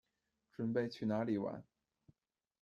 [0.57, 1.63] 準备去哪里玩